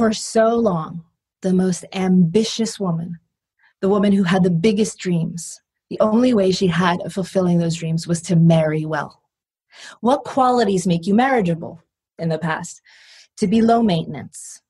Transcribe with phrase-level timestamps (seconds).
[0.00, 1.04] For so long,
[1.42, 3.18] the most ambitious woman,
[3.82, 7.76] the woman who had the biggest dreams, the only way she had of fulfilling those
[7.76, 9.20] dreams was to marry well.
[10.00, 11.82] What qualities make you marriageable
[12.18, 12.80] in the past?
[13.40, 14.62] To be low maintenance.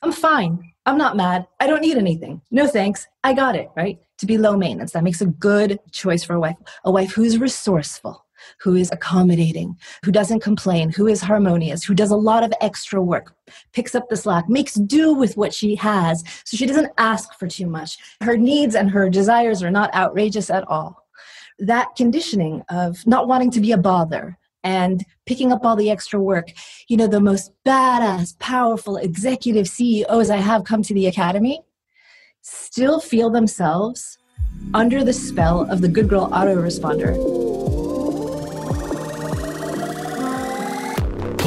[0.00, 0.72] I'm fine.
[0.86, 1.48] I'm not mad.
[1.58, 2.40] I don't need anything.
[2.52, 3.08] No thanks.
[3.24, 3.98] I got it, right?
[4.18, 4.92] To be low maintenance.
[4.92, 6.56] That makes a good choice for a wife.
[6.84, 8.24] A wife who's resourceful,
[8.60, 13.00] who is accommodating, who doesn't complain, who is harmonious, who does a lot of extra
[13.00, 13.34] work,
[13.72, 17.46] picks up the slack, makes do with what she has, so she doesn't ask for
[17.46, 17.98] too much.
[18.20, 21.06] Her needs and her desires are not outrageous at all.
[21.58, 26.20] That conditioning of not wanting to be a bother, and picking up all the extra
[26.20, 26.52] work.
[26.88, 31.62] You know, the most badass, powerful executive CEOs I have come to the academy
[32.42, 34.18] still feel themselves
[34.74, 37.61] under the spell of the good girl autoresponder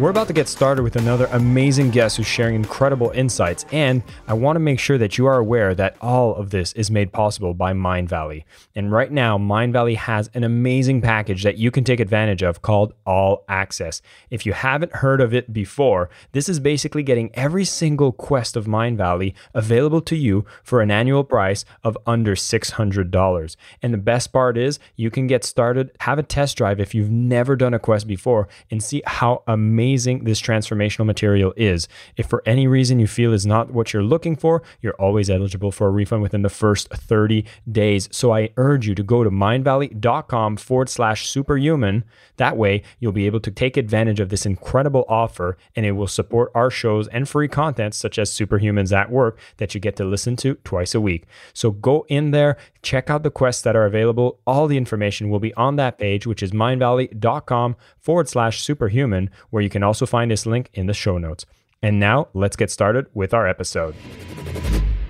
[0.00, 4.34] We're about to get started with another amazing guest who's sharing incredible insights, and I
[4.34, 7.54] want to make sure that you are aware that all of this is made possible
[7.54, 8.42] by Mindvalley.
[8.74, 12.92] And right now, Mindvalley has an amazing package that you can take advantage of called
[13.06, 14.02] All Access.
[14.30, 18.66] If you haven't heard of it before, this is basically getting every single quest of
[18.66, 23.56] Mindvalley available to you for an annual price of under $600.
[23.80, 27.12] And the best part is, you can get started, have a test drive if you've
[27.12, 31.88] never done a quest before, and see how amazing amazing this transformational material is.
[32.16, 35.70] If for any reason you feel is not what you're looking for, you're always eligible
[35.70, 38.08] for a refund within the first 30 days.
[38.10, 42.04] So I urge you to go to mindvalley.com forward slash superhuman.
[42.38, 46.06] That way, you'll be able to take advantage of this incredible offer and it will
[46.06, 50.04] support our shows and free content such as Superhumans at Work that you get to
[50.04, 51.24] listen to twice a week.
[51.52, 54.38] So go in there, check out the quests that are available.
[54.46, 59.62] All the information will be on that page, which is mindvalley.com forward slash superhuman, where
[59.62, 61.44] you can also find this link in the show notes.
[61.82, 63.96] And now let's get started with our episode.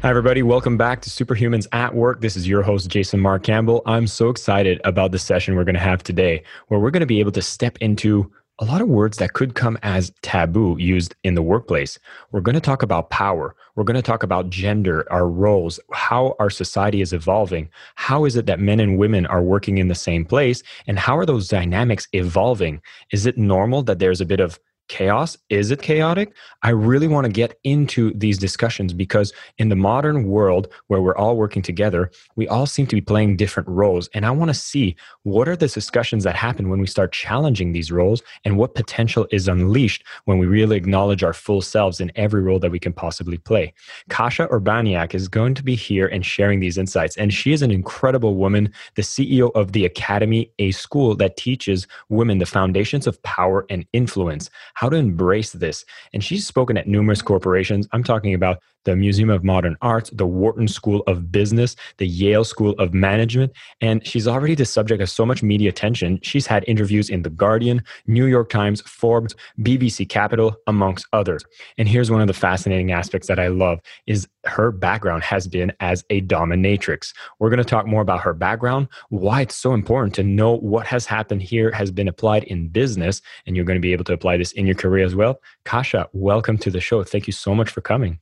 [0.00, 0.42] Hi, everybody.
[0.42, 2.22] Welcome back to Superhumans at Work.
[2.22, 3.82] This is your host, Jason Mark Campbell.
[3.84, 7.06] I'm so excited about the session we're going to have today, where we're going to
[7.06, 11.14] be able to step into a lot of words that could come as taboo used
[11.24, 11.98] in the workplace.
[12.30, 13.56] We're going to talk about power.
[13.74, 17.68] We're going to talk about gender, our roles, how our society is evolving.
[17.96, 20.62] How is it that men and women are working in the same place?
[20.86, 22.80] And how are those dynamics evolving?
[23.10, 25.36] Is it normal that there's a bit of chaos?
[25.48, 26.32] Is it chaotic?
[26.62, 31.16] I really want to get into these discussions because in the modern world where we're
[31.16, 34.08] all working together, we all seem to be playing different roles.
[34.14, 37.72] And I want to see what are the discussions that happen when we start challenging
[37.72, 42.12] these roles and what potential is unleashed when we really acknowledge our full selves in
[42.16, 43.72] every role that we can possibly play.
[44.08, 47.16] Kasia Urbaniak is going to be here and sharing these insights.
[47.16, 51.86] And she is an incredible woman, the CEO of the Academy, a school that teaches
[52.08, 55.84] women the foundations of power and influence how to embrace this.
[56.12, 57.88] And she's spoken at numerous corporations.
[57.92, 62.44] I'm talking about the Museum of Modern Art, the Wharton School of Business, the Yale
[62.44, 66.18] School of Management, and she's already the subject of so much media attention.
[66.22, 71.44] She's had interviews in The Guardian, New York Times, Forbes, BBC Capital, amongst others.
[71.78, 75.72] And here's one of the fascinating aspects that I love is her background has been
[75.80, 77.12] as a dominatrix.
[77.38, 80.86] We're going to talk more about her background, why it's so important to know what
[80.86, 84.12] has happened here has been applied in business, and you're going to be able to
[84.12, 85.40] apply this in your career as well.
[85.64, 87.02] Kasia, welcome to the show.
[87.02, 88.18] Thank you so much for coming.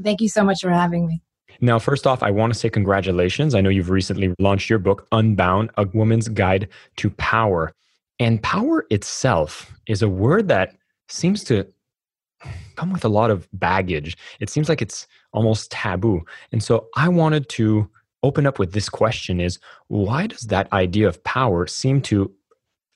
[0.00, 1.22] Thank you so much for having me.
[1.60, 3.54] Now, first off, I want to say congratulations.
[3.54, 7.74] I know you've recently launched your book, Unbound A Woman's Guide to Power.
[8.18, 10.74] And power itself is a word that
[11.08, 11.66] seems to
[12.76, 14.16] come with a lot of baggage.
[14.40, 16.22] It seems like it's almost taboo.
[16.50, 17.88] And so I wanted to
[18.22, 22.32] open up with this question is why does that idea of power seem to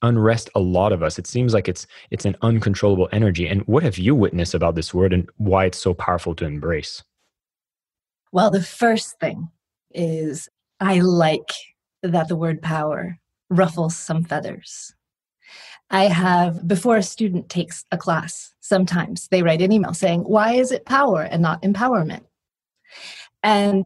[0.02, 1.18] unrest a lot of us.
[1.18, 3.46] It seems like it's it's an uncontrollable energy.
[3.46, 7.02] And what have you witnessed about this word and why it's so powerful to embrace?
[8.32, 9.48] Well, the first thing
[9.92, 10.48] is
[10.80, 11.50] I like
[12.02, 14.92] that the word power ruffles some feathers.
[15.90, 20.54] I have, before a student takes a class, sometimes they write an email saying, Why
[20.54, 22.24] is it power and not empowerment?
[23.42, 23.84] And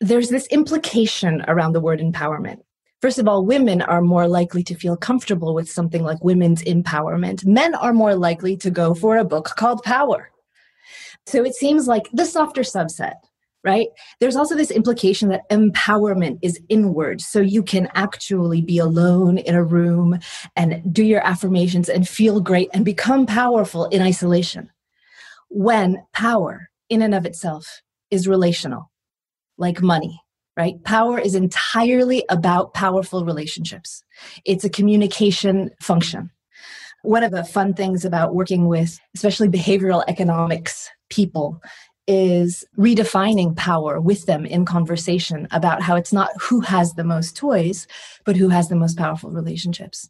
[0.00, 2.60] there's this implication around the word empowerment.
[3.04, 7.44] First of all, women are more likely to feel comfortable with something like women's empowerment.
[7.44, 10.30] Men are more likely to go for a book called Power.
[11.26, 13.16] So it seems like the softer subset
[13.62, 13.88] right?
[14.20, 17.20] There's also this implication that empowerment is inward.
[17.20, 20.18] So you can actually be alone in a room
[20.56, 24.70] and do your affirmations and feel great and become powerful in isolation.
[25.50, 28.90] When power, in and of itself, is relational,
[29.58, 30.23] like money,
[30.56, 30.82] right?
[30.84, 34.02] Power is entirely about powerful relationships,
[34.44, 36.30] it's a communication function.
[37.02, 41.60] One of the fun things about working with, especially behavioral economics people,
[42.06, 47.36] is redefining power with them in conversation about how it's not who has the most
[47.36, 47.86] toys,
[48.24, 50.08] but who has the most powerful relationships.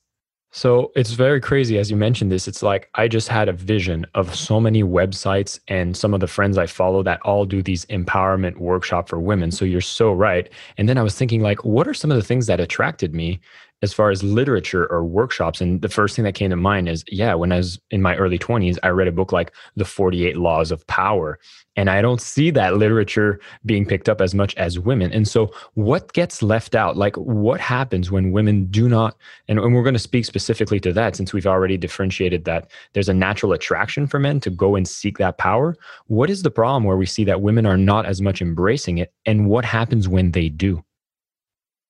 [0.56, 2.46] So it's very crazy as you mentioned this.
[2.46, 6.28] It's like I just had a vision of so many websites and some of the
[6.28, 9.50] friends I follow that all do these empowerment workshop for women.
[9.50, 10.48] So you're so right.
[10.78, 13.40] And then I was thinking like what are some of the things that attracted me
[13.84, 17.04] as far as literature or workshops and the first thing that came to mind is
[17.08, 20.36] yeah when i was in my early 20s i read a book like the 48
[20.36, 21.38] laws of power
[21.76, 25.12] and i don't see that literature being picked up as much as women.
[25.12, 26.96] And so what gets left out?
[26.96, 29.16] Like what happens when women do not
[29.48, 33.08] and, and we're going to speak specifically to that since we've already differentiated that there's
[33.08, 35.76] a natural attraction for men to go and seek that power.
[36.06, 39.12] What is the problem where we see that women are not as much embracing it
[39.26, 40.82] and what happens when they do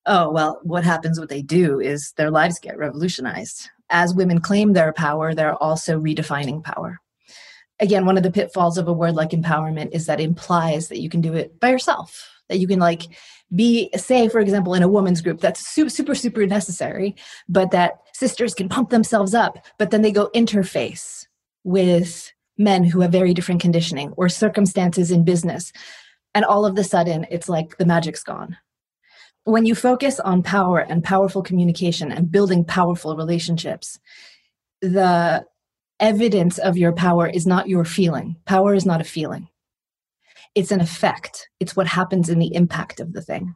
[0.07, 3.69] oh, well, what happens, what they do is their lives get revolutionized.
[3.91, 7.01] As women claim their power, they're also redefining power.
[7.81, 11.09] Again, one of the pitfalls of a word like empowerment is that implies that you
[11.09, 13.03] can do it by yourself, that you can like
[13.55, 17.17] be, say, for example, in a woman's group, that's super, super, super necessary,
[17.49, 21.27] but that sisters can pump themselves up, but then they go interface
[21.65, 25.73] with men who have very different conditioning or circumstances in business.
[26.35, 28.57] And all of the sudden, it's like the magic's gone
[29.45, 33.99] when you focus on power and powerful communication and building powerful relationships,
[34.81, 35.45] the
[36.01, 38.37] evidence of your power is not your feeling.
[38.47, 39.49] Power is not a feeling,
[40.55, 43.55] it's an effect, it's what happens in the impact of the thing.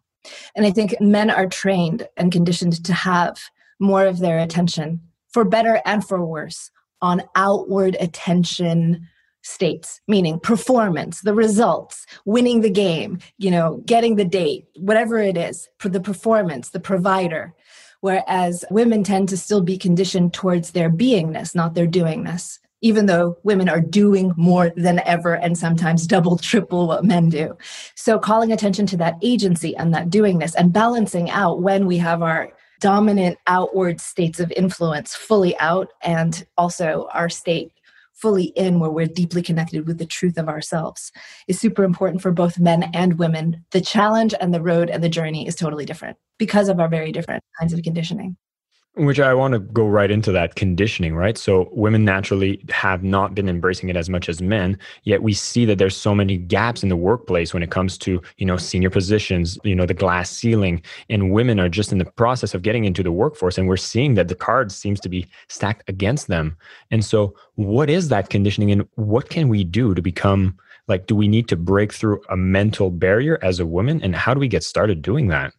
[0.54, 3.38] And I think men are trained and conditioned to have
[3.80, 5.00] more of their attention,
[5.32, 6.70] for better and for worse,
[7.00, 9.06] on outward attention
[9.42, 15.36] states meaning performance the results winning the game you know getting the date whatever it
[15.36, 17.54] is for the performance the provider.
[18.00, 23.36] Whereas women tend to still be conditioned towards their beingness not their doingness even though
[23.42, 27.56] women are doing more than ever and sometimes double triple what men do.
[27.94, 32.22] So calling attention to that agency and that doingness and balancing out when we have
[32.22, 32.50] our
[32.80, 37.72] dominant outward states of influence fully out and also our state
[38.20, 41.12] fully in where we're deeply connected with the truth of ourselves
[41.46, 43.64] is super important for both men and women.
[43.70, 47.12] The challenge and the road and the journey is totally different because of our very
[47.12, 48.36] different kinds of conditioning.
[48.98, 51.38] Which I want to go right into that conditioning, right?
[51.38, 55.64] So women naturally have not been embracing it as much as men, yet we see
[55.66, 58.90] that there's so many gaps in the workplace when it comes to, you know, senior
[58.90, 62.86] positions, you know, the glass ceiling, and women are just in the process of getting
[62.86, 66.56] into the workforce and we're seeing that the cards seems to be stacked against them.
[66.90, 70.58] And so what is that conditioning and what can we do to become
[70.88, 74.34] like do we need to break through a mental barrier as a woman and how
[74.34, 75.54] do we get started doing that?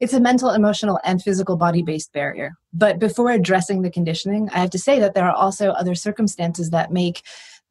[0.00, 2.52] It's a mental, emotional, and physical body based barrier.
[2.72, 6.70] But before addressing the conditioning, I have to say that there are also other circumstances
[6.70, 7.22] that make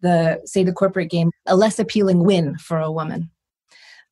[0.02, 3.32] the, say, the corporate game a less appealing win for a woman.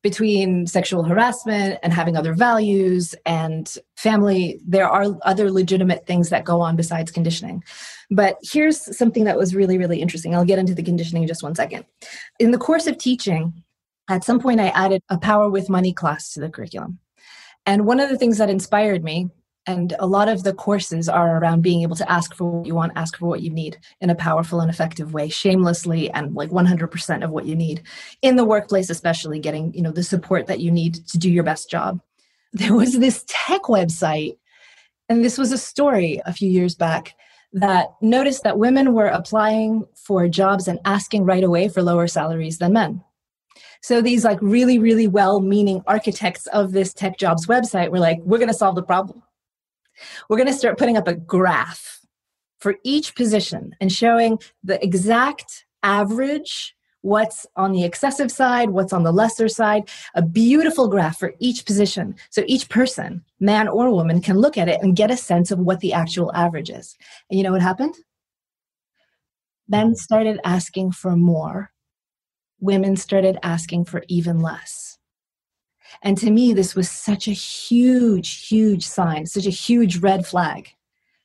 [0.02, 6.44] Between sexual harassment and having other values and family, there are other legitimate things that
[6.44, 7.64] go on besides conditioning.
[8.10, 10.34] But here's something that was really, really interesting.
[10.34, 11.84] I'll get into the conditioning in just one second.
[12.38, 13.64] In the course of teaching,
[14.08, 17.00] at some point I added a power with money class to the curriculum.
[17.68, 19.28] And one of the things that inspired me,
[19.66, 22.74] and a lot of the courses are around being able to ask for what you
[22.74, 26.48] want, ask for what you need in a powerful and effective way, shamelessly and like
[26.48, 27.82] 100% of what you need
[28.22, 31.44] in the workplace, especially getting, you know, the support that you need to do your
[31.44, 32.00] best job.
[32.54, 34.38] There was this tech website,
[35.10, 37.16] and this was a story a few years back
[37.52, 42.56] that noticed that women were applying for jobs and asking right away for lower salaries
[42.56, 43.04] than men.
[43.82, 48.18] So these like really, really well meaning architects of this tech jobs website were like,
[48.24, 49.22] we're going to solve the problem.
[50.28, 52.00] We're going to start putting up a graph
[52.58, 59.04] for each position and showing the exact average what's on the excessive side, what's on
[59.04, 62.14] the lesser side, a beautiful graph for each position.
[62.30, 65.60] So each person, man or woman, can look at it and get a sense of
[65.60, 66.96] what the actual average is.
[67.30, 67.94] And you know what happened?
[69.68, 71.70] Men started asking for more
[72.60, 74.98] women started asking for even less.
[76.02, 80.70] And to me, this was such a huge, huge sign, such a huge red flag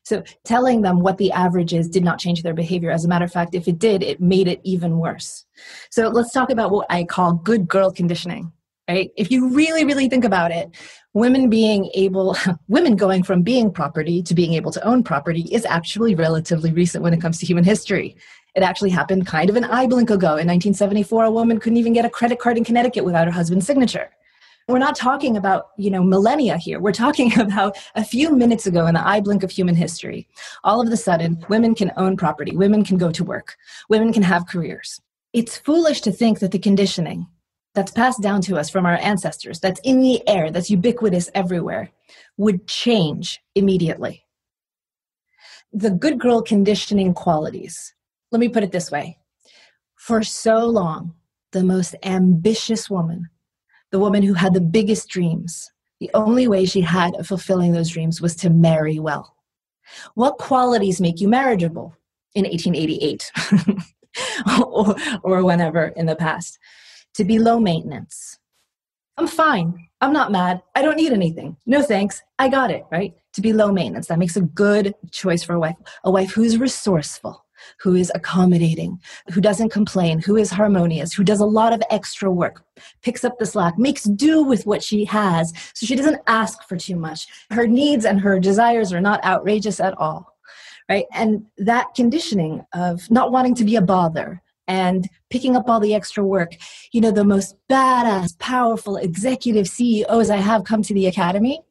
[0.03, 2.91] So telling them what the average is did not change their behavior.
[2.91, 5.45] As a matter of fact, if it did, it made it even worse.
[5.89, 8.51] So let's talk about what I call good girl conditioning,
[8.89, 9.11] right?
[9.17, 10.71] If you really, really think about it,
[11.13, 12.35] women being able,
[12.67, 17.03] women going from being property to being able to own property is actually relatively recent
[17.03, 18.17] when it comes to human history.
[18.55, 20.37] It actually happened kind of an eye blink ago.
[20.37, 23.65] In 1974, a woman couldn't even get a credit card in Connecticut without her husband's
[23.65, 24.11] signature.
[24.67, 26.79] We're not talking about, you know, millennia here.
[26.79, 30.27] We're talking about a few minutes ago in the eye blink of human history.
[30.63, 33.57] All of a sudden, women can own property, women can go to work,
[33.89, 35.01] women can have careers.
[35.33, 37.27] It's foolish to think that the conditioning
[37.73, 41.91] that's passed down to us from our ancestors, that's in the air, that's ubiquitous everywhere,
[42.37, 44.23] would change immediately.
[45.71, 47.95] The good girl conditioning qualities.
[48.33, 49.17] Let me put it this way.
[49.95, 51.13] For so long,
[51.53, 53.29] the most ambitious woman
[53.93, 55.71] the woman who had the biggest dreams.
[55.99, 59.37] The only way she had of fulfilling those dreams was to marry well.
[60.15, 61.95] What qualities make you marriageable
[62.33, 63.31] in 1888
[64.65, 66.57] or, or whenever in the past?
[67.13, 68.39] To be low maintenance.
[69.15, 69.87] I'm fine.
[70.01, 70.63] I'm not mad.
[70.73, 71.55] I don't need anything.
[71.67, 72.23] No thanks.
[72.39, 73.13] I got it, right?
[73.33, 74.07] To be low maintenance.
[74.07, 75.75] That makes a good choice for a wife.
[76.03, 77.42] A wife who's resourceful,
[77.79, 78.99] who is accommodating,
[79.31, 82.63] who doesn't complain, who is harmonious, who does a lot of extra work,
[83.01, 86.77] picks up the slack, makes do with what she has, so she doesn't ask for
[86.77, 87.27] too much.
[87.51, 90.33] Her needs and her desires are not outrageous at all.
[90.89, 91.05] Right?
[91.13, 95.93] And that conditioning of not wanting to be a bother, and picking up all the
[95.93, 96.53] extra work.
[96.91, 101.61] You know, the most badass, powerful executive CEOs I have come to the academy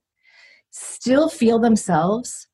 [0.71, 2.49] still feel themselves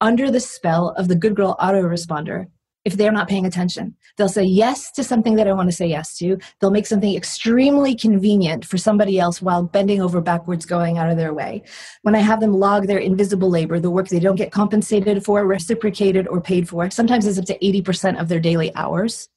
[0.00, 2.46] under the spell of the good girl autoresponder
[2.84, 3.94] if they're not paying attention.
[4.16, 6.38] They'll say yes to something that I want to say yes to.
[6.60, 11.16] They'll make something extremely convenient for somebody else while bending over backwards, going out of
[11.16, 11.62] their way.
[12.02, 15.46] When I have them log their invisible labor, the work they don't get compensated for,
[15.46, 19.28] reciprocated, or paid for, sometimes it's up to 80% of their daily hours.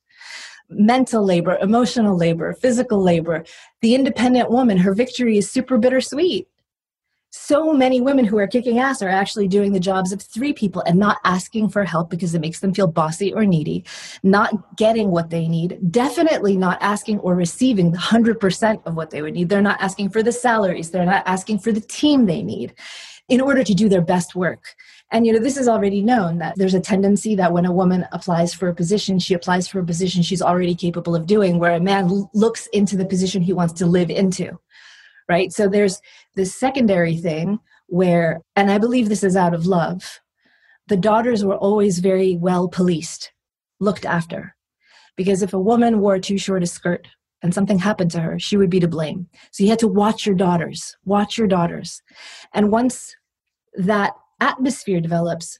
[0.70, 3.44] Mental labor, emotional labor, physical labor.
[3.82, 6.48] The independent woman, her victory is super bittersweet
[7.36, 10.84] so many women who are kicking ass are actually doing the jobs of three people
[10.86, 13.84] and not asking for help because it makes them feel bossy or needy,
[14.22, 19.24] not getting what they need, definitely not asking or receiving the 100% of what they
[19.24, 19.50] would need.
[19.50, 22.76] They're not asking for the salaries, they're not asking for the team they need
[23.30, 24.76] in order to do their best work.
[25.10, 28.06] And you know, this is already known that there's a tendency that when a woman
[28.12, 31.74] applies for a position, she applies for a position she's already capable of doing, where
[31.74, 34.60] a man looks into the position he wants to live into
[35.30, 35.52] right?
[35.52, 36.00] So there's
[36.36, 40.20] this secondary thing where, and I believe this is out of love,
[40.88, 43.32] the daughters were always very well policed,
[43.80, 44.56] looked after.
[45.16, 47.08] Because if a woman wore too short a skirt
[47.42, 49.28] and something happened to her, she would be to blame.
[49.52, 52.02] So you had to watch your daughters, watch your daughters.
[52.54, 53.16] And once
[53.76, 55.60] that atmosphere develops,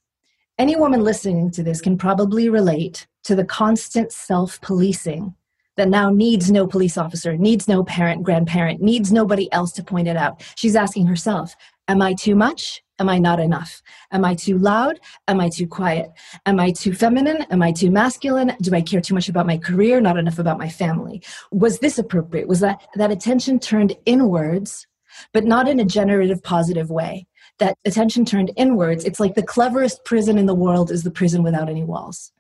[0.58, 5.36] any woman listening to this can probably relate to the constant self policing
[5.78, 10.08] that now needs no police officer, needs no parent, grandparent, needs nobody else to point
[10.08, 10.44] it out.
[10.56, 11.56] She's asking herself,
[11.90, 12.82] Am I too much?
[13.00, 13.82] Am I not enough?
[14.12, 15.00] Am I too loud?
[15.28, 16.12] Am I too quiet?
[16.46, 17.46] Am I too feminine?
[17.50, 18.56] Am I too masculine?
[18.62, 21.22] Do I care too much about my career, not enough about my family?
[21.52, 22.48] Was this appropriate?
[22.48, 24.88] Was that, that attention turned inwards,
[25.34, 27.28] but not in a generative, positive way?
[27.60, 31.44] That attention turned inwards, it's like the cleverest prison in the world is the prison
[31.44, 32.32] without any walls.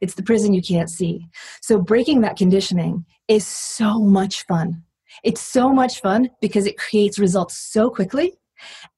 [0.00, 1.26] It's the prison you can't see.
[1.60, 4.82] So breaking that conditioning is so much fun.
[5.24, 8.34] It's so much fun because it creates results so quickly.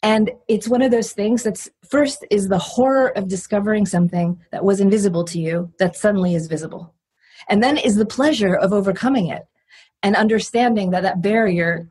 [0.03, 4.65] And it's one of those things that's first is the horror of discovering something that
[4.65, 6.95] was invisible to you that suddenly is visible.
[7.49, 9.45] And then is the pleasure of overcoming it
[10.03, 11.89] and understanding that that barrier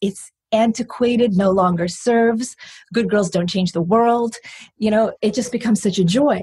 [0.00, 2.56] it's antiquated no longer serves
[2.92, 4.36] good girls don't change the world
[4.76, 6.42] you know it just becomes such a joy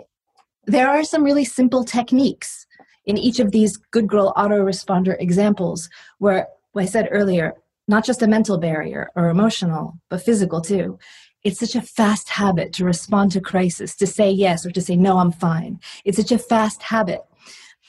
[0.69, 2.67] there are some really simple techniques
[3.05, 7.55] in each of these good girl autoresponder examples where I said earlier,
[7.87, 10.99] not just a mental barrier or emotional, but physical too.
[11.43, 14.95] It's such a fast habit to respond to crisis, to say yes or to say
[14.95, 15.79] no, I'm fine.
[16.05, 17.21] It's such a fast habit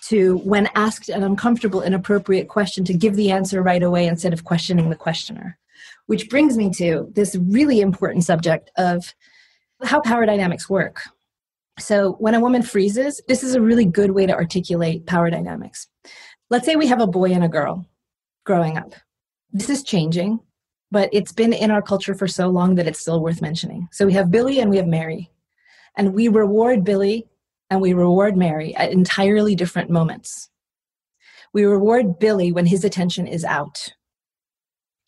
[0.05, 4.45] to, when asked an uncomfortable, inappropriate question, to give the answer right away instead of
[4.45, 5.59] questioning the questioner.
[6.07, 9.15] Which brings me to this really important subject of
[9.83, 11.03] how power dynamics work.
[11.81, 15.89] So when a woman freezes, this is a really good way to articulate power dynamics.
[16.51, 17.87] Let's say we have a boy and a girl
[18.45, 18.95] growing up.
[19.53, 20.41] This is changing,
[20.91, 23.89] but it's been in our culture for so long that it's still worth mentioning.
[23.93, 25.31] So we have Billy and we have Mary.
[25.97, 27.27] And we reward Billy
[27.71, 30.51] and we reward Mary at entirely different moments.
[31.53, 33.93] We reward Billy when his attention is out.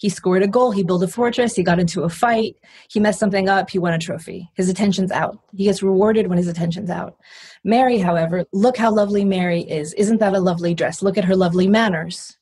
[0.02, 2.56] He scored a goal, he built a fortress, he got into a fight,
[2.90, 4.50] he messed something up, he won a trophy.
[4.54, 5.38] His attention's out.
[5.54, 7.18] He gets rewarded when his attention's out.
[7.62, 9.94] Mary, however, look how lovely Mary is.
[9.94, 11.02] Isn't that a lovely dress?
[11.02, 12.37] Look at her lovely manners.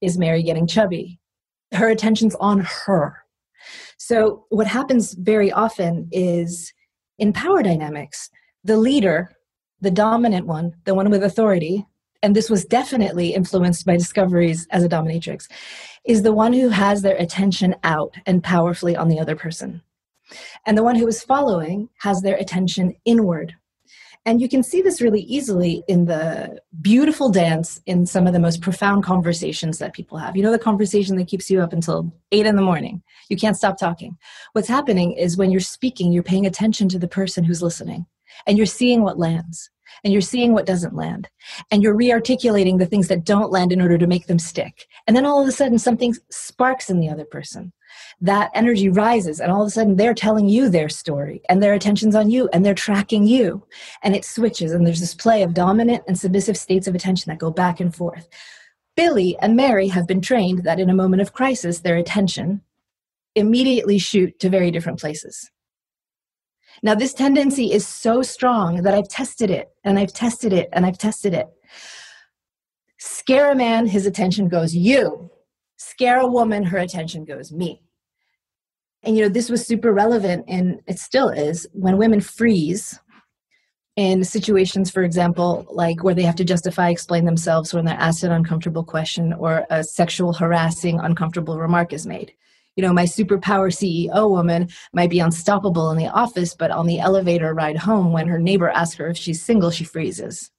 [0.00, 1.18] Is Mary getting chubby?
[1.72, 3.16] Her attention's on her.
[3.98, 6.72] So, what happens very often is
[7.18, 8.30] in power dynamics,
[8.62, 9.32] the leader,
[9.80, 11.84] the dominant one, the one with authority,
[12.26, 15.46] and this was definitely influenced by discoveries as a dominatrix,
[16.04, 19.80] is the one who has their attention out and powerfully on the other person.
[20.66, 23.54] And the one who is following has their attention inward.
[24.24, 28.40] And you can see this really easily in the beautiful dance in some of the
[28.40, 30.36] most profound conversations that people have.
[30.36, 33.04] You know, the conversation that keeps you up until eight in the morning.
[33.28, 34.18] You can't stop talking.
[34.52, 38.04] What's happening is when you're speaking, you're paying attention to the person who's listening
[38.48, 39.70] and you're seeing what lands
[40.04, 41.28] and you're seeing what doesn't land.
[41.70, 44.86] And you're rearticulating the things that don't land in order to make them stick.
[45.06, 47.72] And then all of a sudden something sparks in the other person.
[48.20, 51.74] That energy rises and all of a sudden they're telling you their story and their
[51.74, 53.66] attention's on you and they're tracking you.
[54.02, 57.38] And it switches and there's this play of dominant and submissive states of attention that
[57.38, 58.28] go back and forth.
[58.96, 62.62] Billy and mary have been trained that in a moment of crisis their attention
[63.34, 65.50] immediately shoot to very different places
[66.82, 70.84] now, this tendency is so strong that I've tested it and I've tested it and
[70.84, 71.46] I've tested it.
[72.98, 75.30] Scare a man, his attention goes you.
[75.78, 77.82] Scare a woman, her attention goes me.
[79.02, 82.98] And you know, this was super relevant and it still is when women freeze
[83.96, 88.24] in situations, for example, like where they have to justify, explain themselves when they're asked
[88.24, 92.34] an uncomfortable question or a sexual harassing, uncomfortable remark is made
[92.76, 97.00] you know, my superpower CEO woman might be unstoppable in the office, but on the
[97.00, 100.50] elevator ride home, when her neighbor asks her if she's single, she freezes.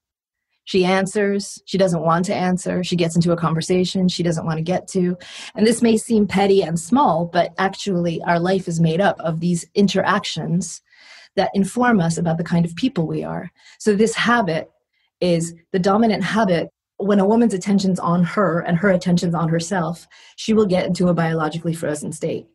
[0.66, 4.58] She answers, she doesn't want to answer, she gets into a conversation she doesn't want
[4.58, 5.18] to get to.
[5.56, 9.40] And this may seem petty and small, but actually, our life is made up of
[9.40, 10.82] these interactions
[11.36, 13.50] that inform us about the kind of people we are.
[13.80, 14.70] So, this habit
[15.22, 20.08] is the dominant habit when a woman's attention's on her and her attention's on herself,
[20.36, 22.48] she will get into a biologically frozen state.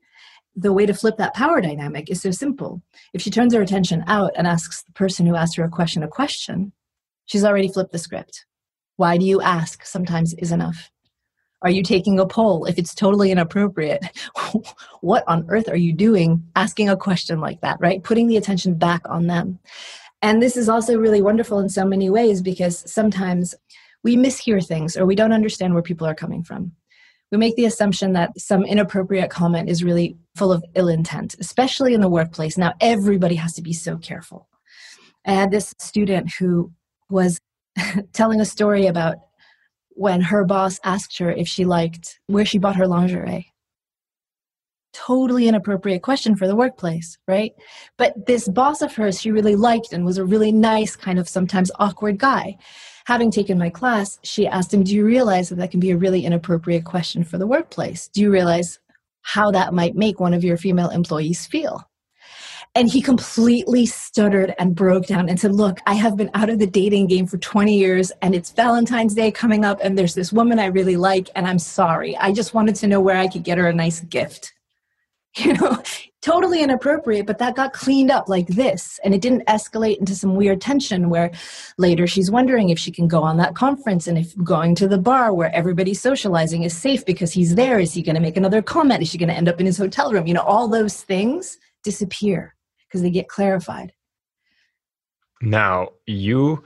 [0.55, 2.83] The way to flip that power dynamic is so simple.
[3.15, 6.03] If she turns her attention out and asks the person who asked her a question
[6.03, 6.73] a question,
[7.27, 8.45] she's already flipped the script.
[8.97, 9.87] Why do you ask?
[9.87, 10.91] Sometimes is enough.
[11.63, 12.65] Are you taking a poll?
[12.65, 14.05] If it's totally inappropriate,
[15.01, 18.03] what on earth are you doing asking a question like that, right?
[18.03, 19.61] Putting the attention back on them.
[20.21, 23.55] And this is also really wonderful in so many ways because sometimes
[24.05, 26.73] we mishear things or we don't understand where people are coming from.
[27.31, 31.95] We make the assumption that some inappropriate comment is really full of ill intent, especially
[31.95, 32.59] in the workplace.
[32.59, 34.49] Now, everybody has to be so careful.
[35.27, 36.73] I had this student who
[37.09, 37.41] was
[38.13, 39.17] telling a story about
[39.91, 43.52] when her boss asked her if she liked where she bought her lingerie.
[44.93, 47.53] Totally inappropriate question for the workplace, right?
[47.97, 51.29] But this boss of hers, she really liked and was a really nice, kind of
[51.29, 52.57] sometimes awkward guy
[53.05, 55.97] having taken my class, she asked him, Do you realize that that can be a
[55.97, 58.09] really inappropriate question for the workplace?
[58.09, 58.79] Do you realize
[59.23, 61.89] how that might make one of your female employees feel?
[62.75, 66.59] And he completely stuttered and broke down and said, Look, I have been out of
[66.59, 70.33] the dating game for 20 years and it's Valentine's Day coming up and there's this
[70.33, 72.17] woman I really like and I'm sorry.
[72.17, 74.55] I just wanted to know where I could get her a nice gift.
[75.39, 75.83] You know,
[76.21, 79.01] totally inappropriate, but that got cleaned up like this.
[79.03, 81.31] And it didn't escalate into some weird tension where
[81.79, 84.99] later she's wondering if she can go on that conference and if going to the
[84.99, 87.81] bar where everybody's socializing is safe because he's there.
[87.81, 89.03] Is he going to make another comment?
[89.03, 90.27] Is she going to end up in his hotel room?
[90.27, 92.55] You know, all those things disappear
[92.87, 93.93] because they get clarified.
[95.41, 96.63] Now, you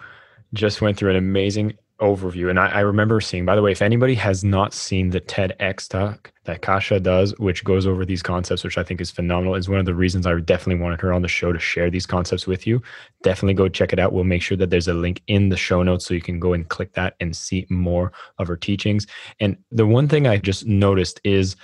[0.52, 2.50] just went through an amazing overview.
[2.50, 5.88] And I, I, remember seeing, by the way, if anybody has not seen the TEDx
[5.88, 9.68] talk that Kasia does, which goes over these concepts, which I think is phenomenal, is
[9.68, 12.46] one of the reasons I definitely wanted her on the show to share these concepts
[12.46, 12.82] with you.
[13.22, 14.12] Definitely go check it out.
[14.12, 16.52] We'll make sure that there's a link in the show notes so you can go
[16.52, 19.06] and click that and see more of her teachings.
[19.40, 21.56] And the one thing I just noticed is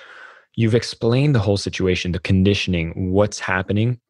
[0.54, 4.00] you've explained the whole situation, the conditioning, what's happening.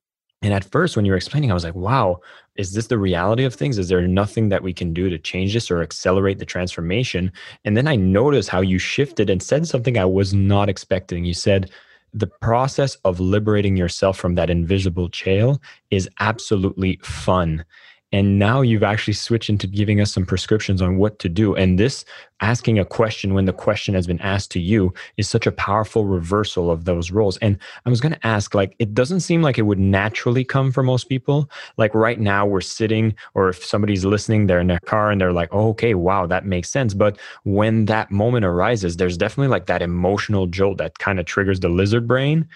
[0.42, 2.20] And at first, when you were explaining, I was like, wow,
[2.56, 3.78] is this the reality of things?
[3.78, 7.32] Is there nothing that we can do to change this or accelerate the transformation?
[7.64, 11.24] And then I noticed how you shifted and said something I was not expecting.
[11.24, 11.70] You said,
[12.14, 15.56] the process of liberating yourself from that invisible chain
[15.90, 17.64] is absolutely fun.
[18.12, 21.54] And now you've actually switched into giving us some prescriptions on what to do.
[21.54, 22.04] And this
[22.40, 26.04] asking a question when the question has been asked to you is such a powerful
[26.04, 27.38] reversal of those roles.
[27.38, 30.72] And I was going to ask, like, it doesn't seem like it would naturally come
[30.72, 31.48] for most people.
[31.78, 35.32] Like right now, we're sitting, or if somebody's listening, they're in their car and they're
[35.32, 36.92] like, oh, okay, wow, that makes sense.
[36.92, 41.60] But when that moment arises, there's definitely like that emotional jolt that kind of triggers
[41.60, 42.46] the lizard brain.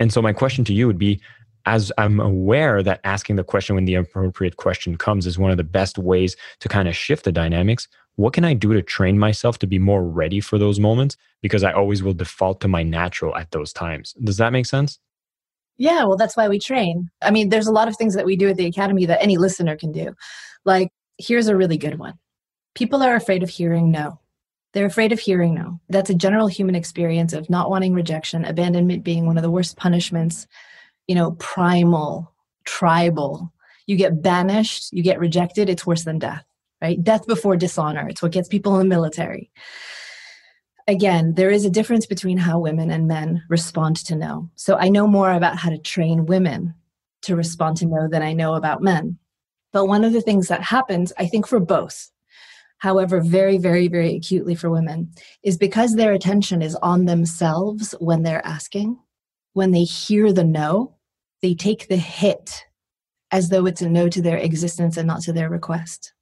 [0.00, 1.20] And so my question to you would be,
[1.66, 5.56] as I'm aware that asking the question when the appropriate question comes is one of
[5.56, 9.18] the best ways to kind of shift the dynamics, what can I do to train
[9.18, 11.16] myself to be more ready for those moments?
[11.40, 14.14] Because I always will default to my natural at those times.
[14.22, 14.98] Does that make sense?
[15.76, 17.10] Yeah, well, that's why we train.
[17.20, 19.36] I mean, there's a lot of things that we do at the Academy that any
[19.36, 20.14] listener can do.
[20.64, 22.14] Like, here's a really good one
[22.74, 24.20] people are afraid of hearing no.
[24.72, 25.80] They're afraid of hearing no.
[25.88, 29.76] That's a general human experience of not wanting rejection, abandonment being one of the worst
[29.76, 30.48] punishments
[31.06, 32.32] you know, primal,
[32.64, 33.52] tribal.
[33.86, 36.44] You get banished, you get rejected, it's worse than death,
[36.80, 37.02] right?
[37.02, 38.08] Death before dishonor.
[38.08, 39.50] It's what gets people in the military.
[40.86, 44.50] Again, there is a difference between how women and men respond to no.
[44.54, 46.74] So I know more about how to train women
[47.22, 49.18] to respond to no than I know about men.
[49.72, 52.10] But one of the things that happens, I think, for both,
[52.78, 55.10] however, very, very, very acutely for women,
[55.42, 58.98] is because their attention is on themselves when they're asking,
[59.54, 60.96] when they hear the no,
[61.40, 62.64] they take the hit
[63.30, 66.12] as though it's a no to their existence and not to their request.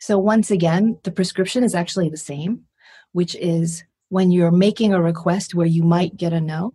[0.00, 2.64] So, once again, the prescription is actually the same,
[3.12, 6.74] which is when you're making a request where you might get a no,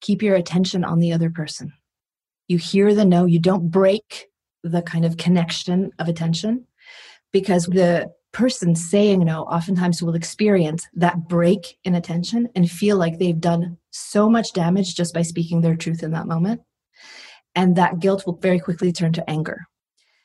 [0.00, 1.72] keep your attention on the other person.
[2.48, 4.26] You hear the no, you don't break
[4.62, 6.66] the kind of connection of attention
[7.32, 13.18] because the person saying no oftentimes will experience that break in attention and feel like
[13.18, 16.60] they've done so much damage just by speaking their truth in that moment.
[17.54, 19.66] And that guilt will very quickly turn to anger.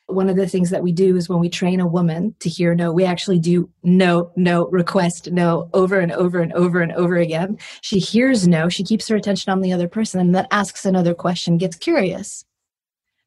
[0.07, 2.75] One of the things that we do is when we train a woman to hear
[2.75, 7.15] no, we actually do no, no, request no over and over and over and over
[7.15, 7.57] again.
[7.81, 11.15] She hears no, she keeps her attention on the other person and then asks another
[11.15, 12.45] question, gets curious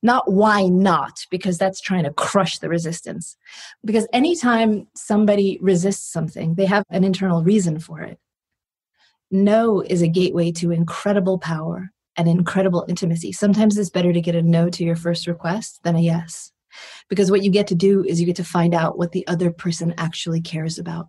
[0.02, 1.26] not why not?
[1.30, 3.36] Because that's trying to crush the resistance.
[3.84, 8.18] Because anytime somebody resists something they have an internal reason for it.
[9.30, 13.32] No is a gateway to incredible power and incredible intimacy.
[13.32, 16.52] Sometimes it's better to get a no to your first request than a yes.
[17.08, 19.50] Because what you get to do is you get to find out what the other
[19.50, 21.08] person actually cares about.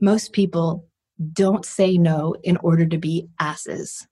[0.00, 0.88] Most people
[1.32, 4.06] don't say no in order to be asses.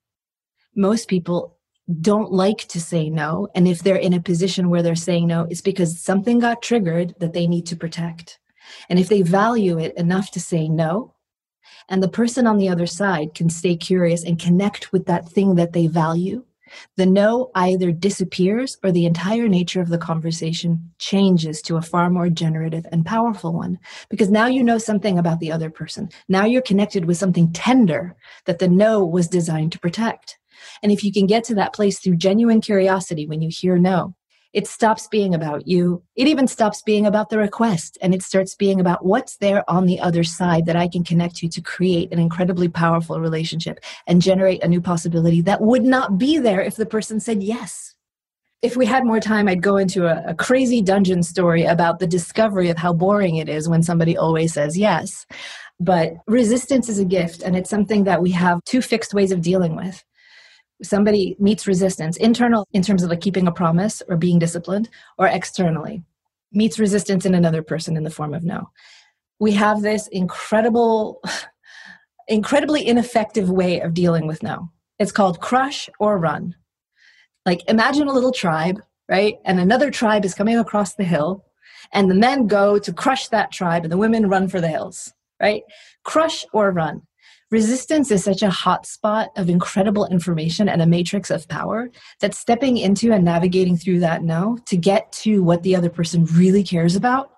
[0.74, 1.58] Most people
[2.00, 3.48] don't like to say no.
[3.54, 7.14] And if they're in a position where they're saying no, it's because something got triggered
[7.20, 8.38] that they need to protect.
[8.88, 11.14] And if they value it enough to say no,
[11.88, 15.56] and the person on the other side can stay curious and connect with that thing
[15.56, 16.44] that they value,
[16.96, 22.10] the no either disappears or the entire nature of the conversation changes to a far
[22.10, 23.78] more generative and powerful one.
[24.08, 26.08] Because now you know something about the other person.
[26.28, 30.39] Now you're connected with something tender that the no was designed to protect.
[30.82, 34.14] And if you can get to that place through genuine curiosity when you hear no,
[34.52, 36.02] it stops being about you.
[36.16, 39.86] It even stops being about the request and it starts being about what's there on
[39.86, 44.20] the other side that I can connect to to create an incredibly powerful relationship and
[44.20, 47.94] generate a new possibility that would not be there if the person said yes.
[48.60, 52.06] If we had more time, I'd go into a, a crazy dungeon story about the
[52.06, 55.24] discovery of how boring it is when somebody always says yes.
[55.78, 59.40] But resistance is a gift, and it's something that we have two fixed ways of
[59.40, 60.04] dealing with
[60.82, 64.88] somebody meets resistance internal in terms of like keeping a promise or being disciplined
[65.18, 66.02] or externally
[66.52, 68.70] meets resistance in another person in the form of no.
[69.38, 71.22] We have this incredible
[72.28, 74.70] incredibly ineffective way of dealing with no.
[74.98, 76.54] It's called crush or run.
[77.46, 79.34] Like imagine a little tribe right?
[79.44, 81.44] And another tribe is coming across the hill
[81.92, 85.12] and the men go to crush that tribe and the women run for the hills
[85.40, 85.62] right?
[86.04, 87.02] Crush or run
[87.50, 92.76] Resistance is such a hotspot of incredible information and a matrix of power that stepping
[92.76, 96.94] into and navigating through that no to get to what the other person really cares
[96.94, 97.32] about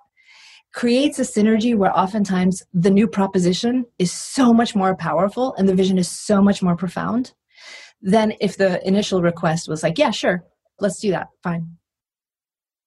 [0.74, 5.74] creates a synergy where oftentimes the new proposition is so much more powerful and the
[5.74, 7.32] vision is so much more profound
[8.02, 10.44] than if the initial request was like, yeah, sure,
[10.78, 11.76] let's do that, fine.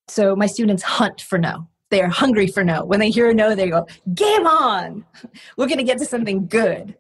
[0.08, 1.68] So my students hunt for no.
[1.90, 2.86] They are hungry for no.
[2.86, 5.06] When they hear a no, they go, game on.
[5.58, 6.96] We're going to get to something good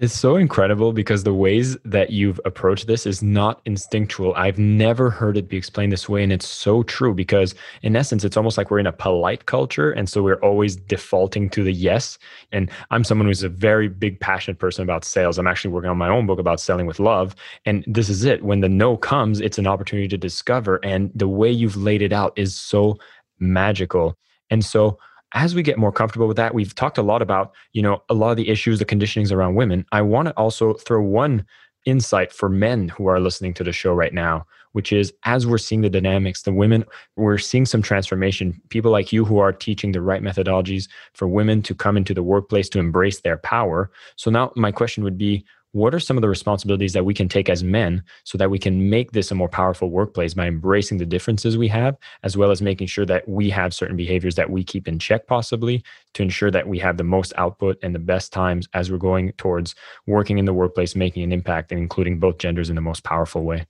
[0.00, 4.32] It's so incredible because the ways that you've approached this is not instinctual.
[4.34, 6.22] I've never heard it be explained this way.
[6.22, 9.90] And it's so true because, in essence, it's almost like we're in a polite culture.
[9.90, 12.16] And so we're always defaulting to the yes.
[12.50, 15.36] And I'm someone who's a very big, passionate person about sales.
[15.36, 17.36] I'm actually working on my own book about selling with love.
[17.66, 18.42] And this is it.
[18.42, 20.80] When the no comes, it's an opportunity to discover.
[20.82, 22.96] And the way you've laid it out is so
[23.38, 24.16] magical.
[24.48, 24.98] And so,
[25.32, 28.14] as we get more comfortable with that, we've talked a lot about, you know, a
[28.14, 29.86] lot of the issues, the conditionings around women.
[29.92, 31.46] I want to also throw one
[31.86, 35.58] insight for men who are listening to the show right now, which is as we're
[35.58, 36.84] seeing the dynamics, the women,
[37.16, 38.60] we're seeing some transformation.
[38.68, 42.22] People like you who are teaching the right methodologies for women to come into the
[42.22, 43.90] workplace to embrace their power.
[44.16, 47.28] So now my question would be, what are some of the responsibilities that we can
[47.28, 50.98] take as men so that we can make this a more powerful workplace by embracing
[50.98, 54.50] the differences we have as well as making sure that we have certain behaviors that
[54.50, 55.82] we keep in check possibly
[56.14, 59.32] to ensure that we have the most output and the best times as we're going
[59.32, 59.74] towards
[60.06, 63.44] working in the workplace making an impact and including both genders in the most powerful
[63.44, 63.66] way?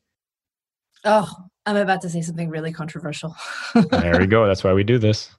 [1.05, 1.29] Oh
[1.67, 3.37] i'm about to say something really controversial.
[3.91, 4.47] There we go.
[4.47, 5.31] That's why we do this.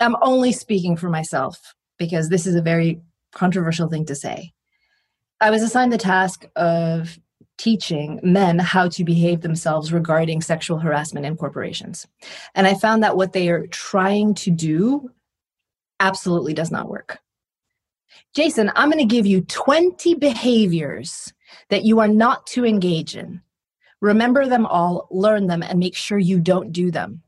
[0.00, 3.00] I'm only speaking for myself because this is a very
[3.32, 4.52] controversial thing to say
[5.40, 7.18] I was assigned the task of
[7.56, 12.06] teaching men how to behave themselves regarding sexual harassment in corporations.
[12.54, 15.10] And I found that what they are trying to do
[16.00, 17.20] absolutely does not work.
[18.34, 21.32] Jason, I'm going to give you 20 behaviors
[21.68, 23.42] that you are not to engage in.
[24.00, 27.22] Remember them all, learn them, and make sure you don't do them.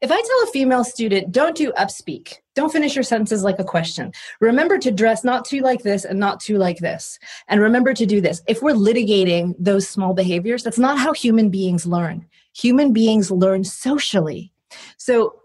[0.00, 3.64] If I tell a female student, don't do upspeak, don't finish your sentences like a
[3.64, 4.12] question.
[4.40, 7.18] Remember to dress not too like this and not too like this.
[7.48, 8.42] And remember to do this.
[8.48, 12.26] If we're litigating those small behaviors, that's not how human beings learn.
[12.54, 14.52] Human beings learn socially.
[14.96, 15.36] So,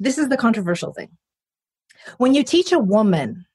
[0.00, 1.10] this is the controversial thing.
[2.18, 3.46] When you teach a woman,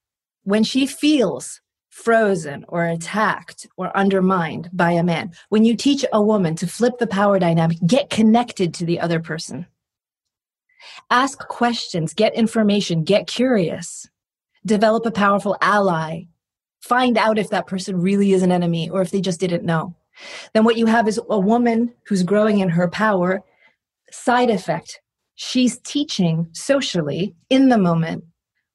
[0.44, 6.22] when she feels frozen or attacked or undermined by a man, when you teach a
[6.22, 9.68] woman to flip the power dynamic, get connected to the other person
[11.10, 14.10] Ask questions, get information, get curious,
[14.66, 16.24] develop a powerful ally,
[16.82, 19.96] find out if that person really is an enemy or if they just didn't know.
[20.54, 23.42] Then what you have is a woman who's growing in her power.
[24.12, 25.02] Side effect,
[25.36, 28.24] she's teaching socially in the moment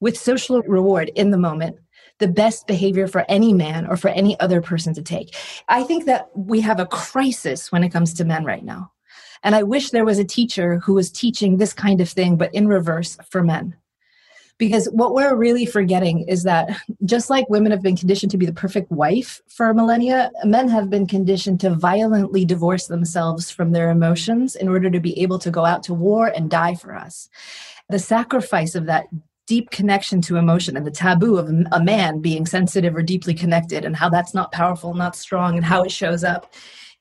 [0.01, 1.79] with social reward in the moment
[2.19, 5.35] the best behavior for any man or for any other person to take.
[5.69, 8.93] I think that we have a crisis when it comes to men right now.
[9.45, 12.53] And I wish there was a teacher who was teaching this kind of thing, but
[12.55, 13.77] in reverse for men.
[14.57, 16.71] Because what we're really forgetting is that
[17.05, 20.89] just like women have been conditioned to be the perfect wife for millennia, men have
[20.89, 25.51] been conditioned to violently divorce themselves from their emotions in order to be able to
[25.51, 27.29] go out to war and die for us.
[27.91, 29.07] The sacrifice of that
[29.47, 33.85] deep connection to emotion and the taboo of a man being sensitive or deeply connected
[33.85, 36.55] and how that's not powerful, not strong, and how it shows up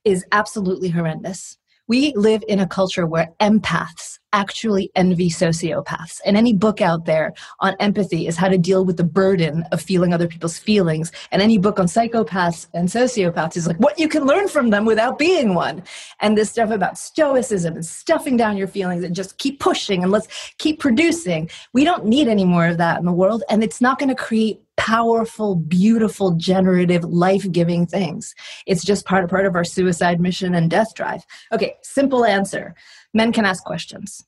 [0.04, 1.58] is absolutely horrendous.
[1.88, 6.20] We live in a culture where empaths actually envy sociopaths.
[6.26, 9.82] And any book out there on empathy is how to deal with the burden of
[9.82, 11.12] feeling other people's feelings.
[11.32, 14.86] And any book on psychopaths and sociopaths is like what you can learn from them
[14.86, 15.84] without being one.
[16.20, 20.12] And this stuff about stoicism and stuffing down your feelings and just keep pushing and
[20.12, 21.50] let's keep producing.
[21.72, 23.44] We don't need any more of that in the world.
[23.50, 28.34] And it's not going to create powerful, beautiful, generative, life giving things.
[28.66, 31.24] It's just part of, part of our suicide mission and death drive.
[31.52, 32.76] Okay, simple answer
[33.14, 34.26] men can ask questions.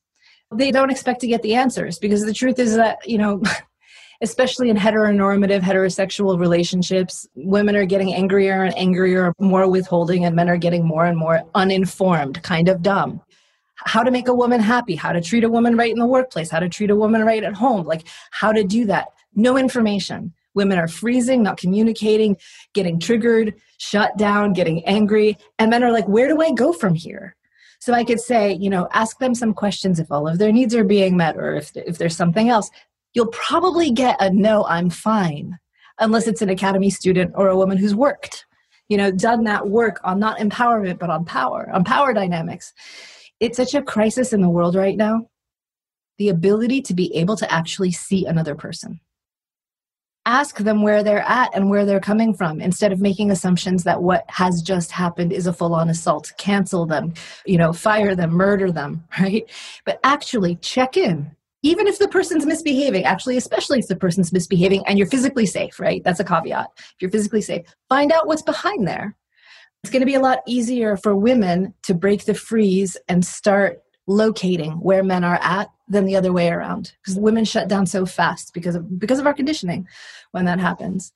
[0.53, 3.41] They don't expect to get the answers because the truth is that, you know,
[4.21, 10.49] especially in heteronormative heterosexual relationships, women are getting angrier and angrier, more withholding, and men
[10.49, 13.21] are getting more and more uninformed, kind of dumb.
[13.75, 16.49] How to make a woman happy, how to treat a woman right in the workplace,
[16.49, 19.07] how to treat a woman right at home, like how to do that.
[19.35, 20.33] No information.
[20.53, 22.37] Women are freezing, not communicating,
[22.73, 25.37] getting triggered, shut down, getting angry.
[25.59, 27.35] And men are like, where do I go from here?
[27.85, 30.73] So I could say, you know, ask them some questions if all of their needs
[30.73, 32.71] are being met or if, if there's something else.
[33.13, 35.59] You'll probably get a no, I'm fine,
[35.99, 38.47] unless it's an academy student or a woman who's worked,
[38.89, 42.73] you know, done that work on not empowerment, but on power, on power dynamics.
[43.39, 45.29] It's such a crisis in the world right now.
[46.17, 48.99] The ability to be able to actually see another person
[50.25, 54.01] ask them where they're at and where they're coming from instead of making assumptions that
[54.01, 56.31] what has just happened is a full-on assault.
[56.37, 57.13] Cancel them
[57.45, 59.49] you know fire them murder them right?
[59.85, 61.35] But actually check in.
[61.63, 65.79] Even if the person's misbehaving actually especially if the person's misbehaving and you're physically safe
[65.79, 66.03] right?
[66.03, 66.67] That's a caveat.
[66.77, 69.15] If you're physically safe find out what's behind there.
[69.83, 73.83] It's going to be a lot easier for women to break the freeze and start
[74.07, 78.05] locating where men are at than the other way around because women shut down so
[78.05, 79.87] fast because of because of our conditioning
[80.31, 81.13] when that happens.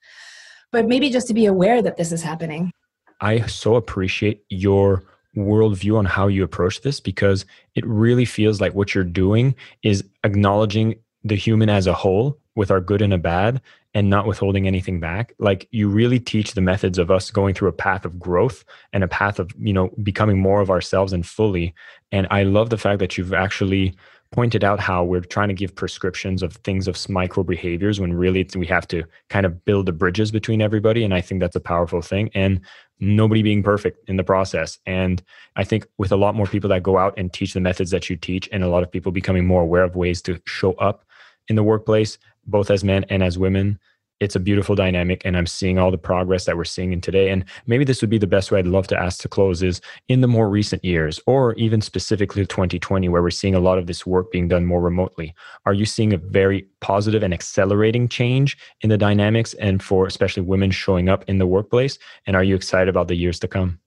[0.72, 2.72] But maybe just to be aware that this is happening.
[3.20, 5.02] I so appreciate your
[5.36, 10.04] worldview on how you approach this because it really feels like what you're doing is
[10.24, 13.60] acknowledging the human as a whole with our good and a bad
[13.94, 15.34] and not withholding anything back.
[15.38, 19.04] Like you really teach the methods of us going through a path of growth and
[19.04, 21.74] a path of you know becoming more of ourselves and fully.
[22.12, 23.94] And i love the fact that you've actually
[24.32, 28.48] pointed out how we're trying to give prescriptions of things of micro behaviors when really
[28.54, 31.60] we have to kind of build the bridges between everybody and i think that's a
[31.60, 32.60] powerful thing and
[33.00, 34.78] nobody being perfect in the process.
[34.86, 35.22] And
[35.56, 38.08] i think with a lot more people that go out and teach the methods that
[38.08, 41.04] you teach and a lot of people becoming more aware of ways to show up
[41.48, 43.78] in the workplace both as men and as women
[44.20, 47.30] it's a beautiful dynamic and i'm seeing all the progress that we're seeing in today
[47.30, 49.80] and maybe this would be the best way i'd love to ask to close is
[50.08, 53.86] in the more recent years or even specifically 2020 where we're seeing a lot of
[53.86, 55.34] this work being done more remotely
[55.66, 60.42] are you seeing a very positive and accelerating change in the dynamics and for especially
[60.42, 63.78] women showing up in the workplace and are you excited about the years to come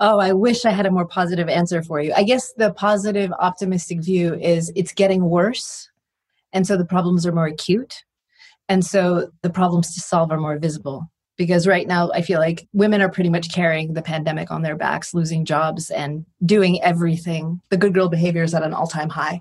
[0.00, 2.12] Oh, I wish I had a more positive answer for you.
[2.16, 5.88] I guess the positive, optimistic view is it's getting worse.
[6.52, 8.02] And so the problems are more acute
[8.68, 12.68] and so the problems to solve are more visible because right now I feel like
[12.72, 17.60] women are pretty much carrying the pandemic on their backs, losing jobs and doing everything.
[17.70, 19.40] The good girl behavior is at an all time high.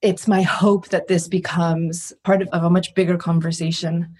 [0.00, 4.14] It's my hope that this becomes part of, of a much bigger conversation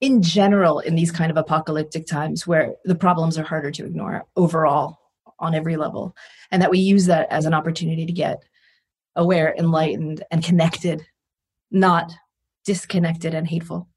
[0.00, 4.24] in general in these kind of apocalyptic times where the problems are harder to ignore
[4.36, 4.98] overall
[5.38, 6.14] on every level.
[6.50, 8.42] And that we use that as an opportunity to get
[9.14, 11.06] aware, enlightened, and connected,
[11.70, 12.12] not
[12.66, 13.88] disconnected and hateful.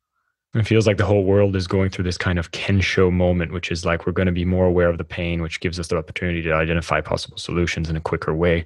[0.55, 3.71] It feels like the whole world is going through this kind of Kensho moment, which
[3.71, 5.97] is like we're going to be more aware of the pain, which gives us the
[5.97, 8.65] opportunity to identify possible solutions in a quicker way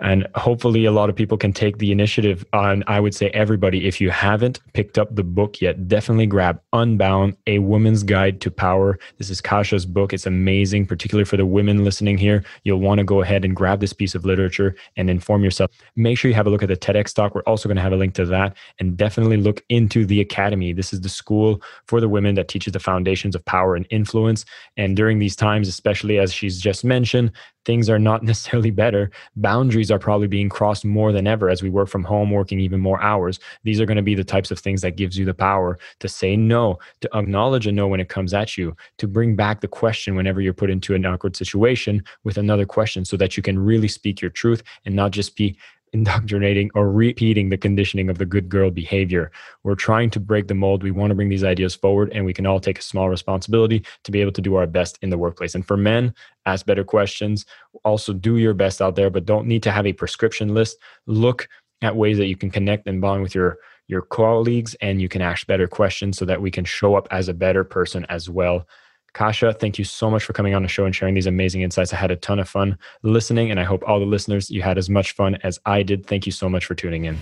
[0.00, 3.86] and hopefully a lot of people can take the initiative on i would say everybody
[3.86, 8.50] if you haven't picked up the book yet definitely grab unbound a woman's guide to
[8.50, 8.98] power.
[9.16, 10.12] This is Kasia's book.
[10.12, 12.44] It's amazing particularly for the women listening here.
[12.64, 15.70] You'll want to go ahead and grab this piece of literature and inform yourself.
[15.96, 17.34] Make sure you have a look at the tedx talk.
[17.34, 18.56] We're also going to have a link to that.
[18.78, 20.72] And definitely look into the academy.
[20.72, 24.44] This is the school for the women that teaches the foundations of power and influence.
[24.76, 27.32] And during these times especially as she's just mentioned
[27.68, 29.10] things are not necessarily better.
[29.36, 32.80] Boundaries are probably being crossed more than ever as we work from home, working even
[32.80, 33.38] more hours.
[33.62, 36.08] These are going to be the types of things that gives you the power to
[36.08, 39.68] say no, to acknowledge a no when it comes at you, to bring back the
[39.68, 43.58] question whenever you're put into an awkward situation with another question so that you can
[43.58, 45.54] really speak your truth and not just be
[45.92, 49.30] indoctrinating or repeating the conditioning of the good girl behavior.
[49.62, 50.82] We're trying to break the mold.
[50.82, 53.84] We want to bring these ideas forward, and we can all take a small responsibility
[54.04, 55.54] to be able to do our best in the workplace.
[55.54, 56.14] And for men,
[56.46, 57.46] ask better questions.
[57.84, 60.78] Also, do your best out there, but don't need to have a prescription list.
[61.06, 61.48] Look
[61.82, 65.22] at ways that you can connect and bond with your your colleagues and you can
[65.22, 68.66] ask better questions so that we can show up as a better person as well
[69.14, 71.92] Kasia, thank you so much for coming on the show and sharing these amazing insights.
[71.92, 74.78] I had a ton of fun listening, and I hope all the listeners, you had
[74.78, 76.06] as much fun as I did.
[76.06, 77.18] Thank you so much for tuning in.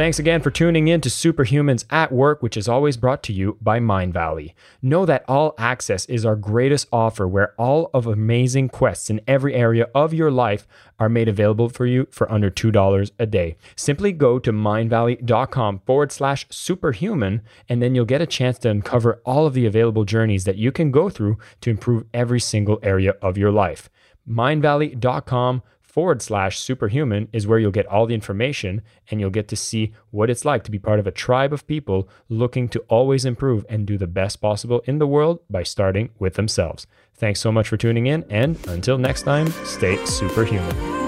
[0.00, 3.58] Thanks again for tuning in to Superhumans at Work, which is always brought to you
[3.60, 4.54] by Mindvalley.
[4.80, 9.54] Know that All Access is our greatest offer where all of amazing quests in every
[9.54, 10.66] area of your life
[10.98, 13.58] are made available for you for under $2 a day.
[13.76, 19.20] Simply go to mindvalley.com forward slash superhuman, and then you'll get a chance to uncover
[19.26, 23.16] all of the available journeys that you can go through to improve every single area
[23.20, 23.90] of your life.
[24.26, 29.56] Mindvalley.com forward slash superhuman is where you'll get all the information and you'll get to
[29.56, 33.24] see what it's like to be part of a tribe of people looking to always
[33.24, 36.86] improve and do the best possible in the world by starting with themselves.
[37.14, 41.00] Thanks so much for tuning in, and until next time, stay superhuman.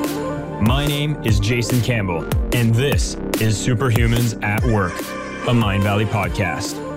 [0.64, 6.91] My name is Jason Campbell, and this is Superhumans at Work, a Mindvalley podcast.